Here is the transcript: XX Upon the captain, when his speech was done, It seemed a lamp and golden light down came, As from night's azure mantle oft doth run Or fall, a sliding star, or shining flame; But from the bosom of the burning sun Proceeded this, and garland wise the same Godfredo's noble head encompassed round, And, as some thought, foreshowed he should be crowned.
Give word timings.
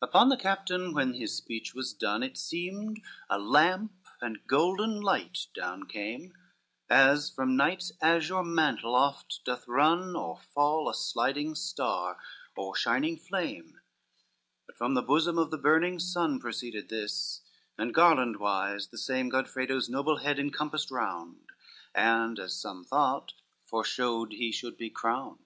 XX 0.00 0.08
Upon 0.08 0.28
the 0.28 0.36
captain, 0.36 0.94
when 0.94 1.14
his 1.14 1.34
speech 1.34 1.74
was 1.74 1.92
done, 1.92 2.22
It 2.22 2.38
seemed 2.38 3.02
a 3.28 3.36
lamp 3.36 3.90
and 4.20 4.46
golden 4.46 5.00
light 5.00 5.48
down 5.56 5.86
came, 5.88 6.32
As 6.88 7.30
from 7.30 7.56
night's 7.56 7.90
azure 8.00 8.44
mantle 8.44 8.94
oft 8.94 9.40
doth 9.44 9.66
run 9.66 10.14
Or 10.14 10.36
fall, 10.38 10.88
a 10.88 10.94
sliding 10.94 11.56
star, 11.56 12.16
or 12.56 12.76
shining 12.76 13.16
flame; 13.16 13.80
But 14.68 14.76
from 14.78 14.94
the 14.94 15.02
bosom 15.02 15.36
of 15.36 15.50
the 15.50 15.58
burning 15.58 15.98
sun 15.98 16.38
Proceeded 16.38 16.88
this, 16.88 17.40
and 17.76 17.92
garland 17.92 18.36
wise 18.36 18.86
the 18.90 18.96
same 18.98 19.28
Godfredo's 19.28 19.88
noble 19.88 20.18
head 20.18 20.38
encompassed 20.38 20.92
round, 20.92 21.44
And, 21.92 22.38
as 22.38 22.54
some 22.54 22.84
thought, 22.84 23.32
foreshowed 23.64 24.30
he 24.32 24.52
should 24.52 24.76
be 24.76 24.90
crowned. 24.90 25.44